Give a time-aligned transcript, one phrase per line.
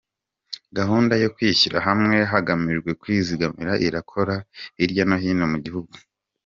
[0.77, 4.35] Gahunda yo kwishyira hamwe hagamijwe kwizigama irakora
[4.77, 5.93] hirya no hino mu gihugu.